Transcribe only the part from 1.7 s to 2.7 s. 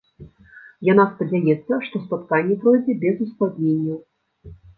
што спатканне